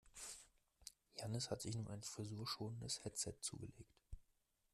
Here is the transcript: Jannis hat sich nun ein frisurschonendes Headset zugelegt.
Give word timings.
Jannis 1.15 1.51
hat 1.51 1.61
sich 1.61 1.75
nun 1.75 1.87
ein 1.87 2.01
frisurschonendes 2.01 3.05
Headset 3.05 3.35
zugelegt. 3.39 3.99